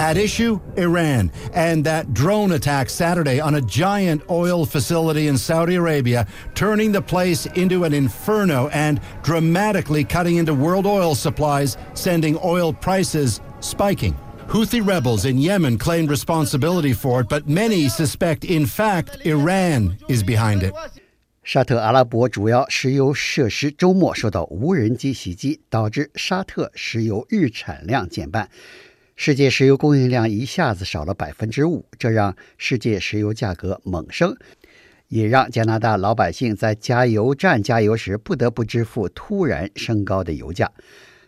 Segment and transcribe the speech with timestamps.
[0.00, 5.74] At issue, Iran, and that drone attack Saturday on a giant oil facility in Saudi
[5.76, 12.38] Arabia, turning the place into an inferno and dramatically cutting into world oil supplies, sending
[12.44, 14.14] oil prices spiking.
[14.48, 20.22] Houthi rebels in Yemen claim responsibility for it, but many suspect, in fact, Iran is
[20.22, 20.72] behind it.
[21.42, 28.48] 沙特阿拉伯主要石油设施周末受到无人机袭击，导致沙特石油日产量减半。
[29.23, 34.35] 世界石油供应量一下子少了百分之五，这让世界石油价格猛升，
[35.09, 40.71] 也让加拿大老百姓在加油站加油时不得不支付突然升高的油价。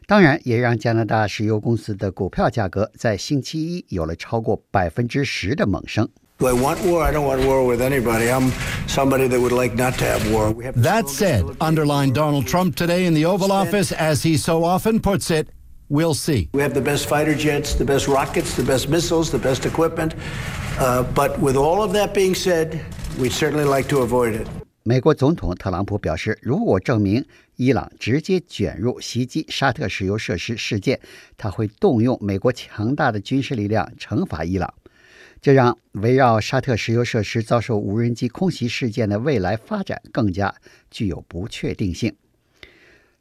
[0.07, 6.09] 当然，也让加拿大石油公司的股票价格在星期一有了超过百分之十的猛升。
[6.39, 7.03] Do I want war?
[7.03, 8.31] I don't want war with anybody.
[8.31, 8.51] I'm
[8.87, 10.51] somebody that would like not to have war.
[10.51, 14.63] We have That said, underlined Donald Trump today in the Oval Office, as he so
[14.63, 15.49] often puts it,
[15.93, 16.49] we'll see.
[16.53, 20.15] We have the best fighter jets, the best rockets, the best missiles, the best equipment.
[20.79, 22.81] Uh, but with all of that being said,
[23.19, 24.47] we'd certainly like to avoid it.
[24.85, 27.23] 美国总统特朗普表示，如果证明
[27.55, 30.99] 伊朗直接卷入袭击沙特石油设施事件，
[31.37, 34.73] 他会动用美国强大的军事力量惩罚伊朗。
[35.41, 40.53] 这让围绕沙特石油设施遭受无人机空袭事件的未来发展更加
[40.89, 42.13] 具有不确定性。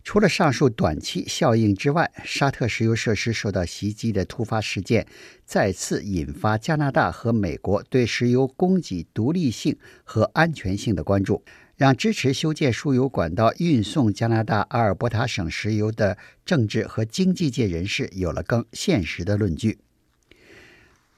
[0.05, 5.07] 除了上述短期效应之外，沙特石油设施受到袭击的突发事件，
[5.45, 11.45] 再次引发加拿大和美国对石油供给独立性和安全性的关注，
[11.77, 19.79] 让支持修建输油管道运送加拿大阿尔伯塔省石油的政治和经济界人士有了更现实的论据。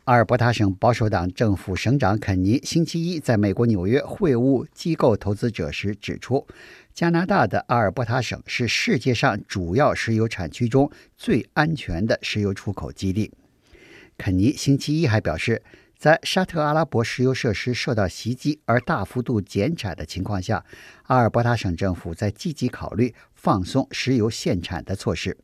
[0.05, 6.47] 阿尔伯塔省保守党政府省长肯尼星期一在美国纽约会晤机构投资者时指出，
[6.93, 13.33] 加拿大的阿尔伯塔省是世界上主要石油产区中最安全的石油出口基地。
[14.19, 15.63] 肯尼星期一还表示，
[15.97, 20.67] 在沙特阿拉伯石油设施受到袭击而大幅度减产的情况下，
[21.05, 25.39] 阿尔伯塔省政府在积极考虑放松石油限产的措施。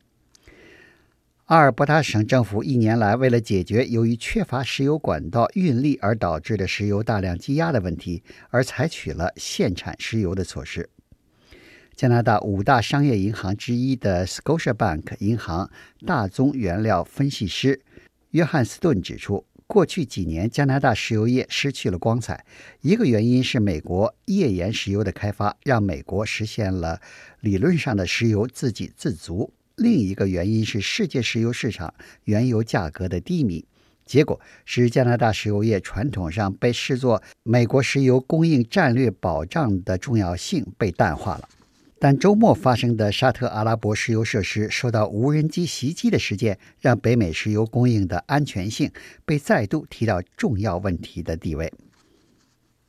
[1.50, 10.88] 阿尔伯塔省政府一年来为了解决由于缺乏石油管道运力而导致的石油大量积压的问题，而采取了限产石油的措施。
[11.96, 15.68] 加拿大五大商业银行之一的 Scotiabank 银行
[16.06, 17.80] 大宗原料分析师
[18.30, 22.44] 约翰斯顿指出，过去几年加拿大石油业失去了光彩。
[22.80, 27.00] 一个原因是美国页岩石油的开发让美国实现了
[27.40, 29.52] 理论上的石油自给自足。
[29.80, 33.64] 另一个原因是世界石油市场原油价格的低迷，
[34.04, 41.48] 结果使加拿大石油业传统上被视作美国石油供应战略保障的重要性被淡化了。
[41.98, 48.90] 但周末发生的沙特阿拉伯石油设施受到无人机袭击的事件，让北美石油供应的安全性
[49.24, 51.72] 被再度提到重要问题的地位。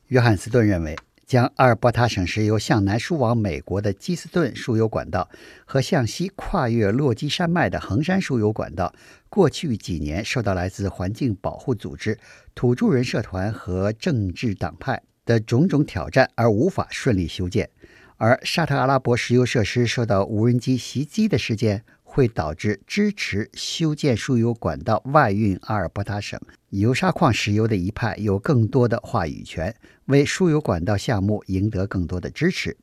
[0.08, 0.94] 约翰斯顿认为。
[1.32, 5.30] 将阿尔伯塔省石油向南输往美国的基斯顿输油管道
[5.64, 8.94] 和向西跨越落基山脉的横山输油管道，
[9.30, 12.18] 过去几年受到来自环境保护组织、
[12.54, 17.70] 土著人社团和政治党派的种种挑战，而无法顺利修建。
[18.18, 21.82] 而沙特阿拉伯石油设施受到无人机袭击的事件。
[22.14, 29.74] 会导致支持修建输油管道外运阿尔伯塔省油砂矿石油的一派有更多的话语权，
[30.04, 32.76] 为输油管道项目赢得更多的支持。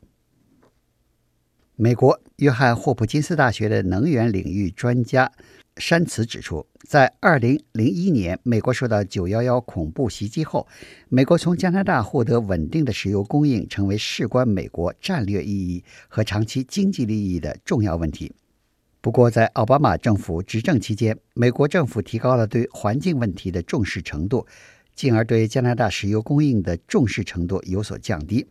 [1.76, 5.32] 美国约翰霍普金斯大学的能源领域专家
[5.78, 10.68] 山茨指出，在2001年美国受到911恐怖袭击后，
[11.08, 18.34] 美国从加拿大获得稳定的石油供应，成为事关美国战略意义和长期经济利益的重要问题。
[19.02, 24.46] 不过，在奥巴马政府执政期间，美国政府提高了对环境问题的重视程度，
[24.94, 28.46] 进而对加拿大石油供应的重视程度有所降低。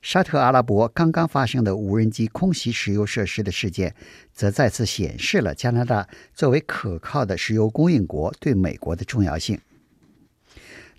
[0.00, 3.92] 沙特阿拉伯刚刚发生的无人机空袭石油设施的事件，
[4.32, 9.58] 则再次显示了加拿大作为可靠的石油供应国对美国的重要性。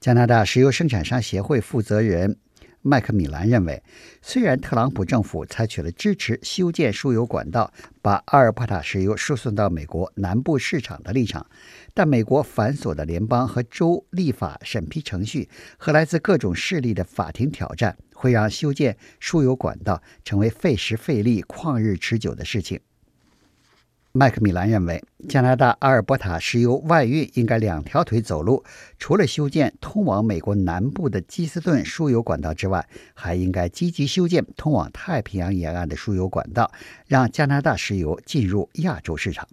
[0.02, 2.38] 加拿大石油生产商协会负责人。
[2.82, 3.84] 麦克米兰认为，
[4.22, 11.46] 虽然特朗普政府采取了支持修建输油管道，把阿尔伯塔石油输送到美国南部市场的立场，
[11.94, 22.80] 但美国繁琐的联邦和州立法审批程序和来自各种势力的法庭挑战，会让修建输油管道成为费时费力、旷日持久的事情。
[24.18, 28.64] 麦克米兰认为，加拿大阿尔伯塔石油外运应该两条腿走路，
[28.98, 32.84] 除了修建通往美国南部的基斯顿输油管道之外，
[33.14, 36.72] 还应该积极修建通往太平洋沿岸的输油管道，
[37.06, 39.48] 让加拿大石油进入亚洲市场。